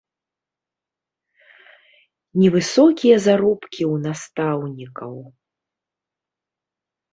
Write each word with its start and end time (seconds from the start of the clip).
Невысокія 2.41 3.17
заробкі 3.27 3.83
ў 3.93 4.01
настаўнікаў. 4.09 5.15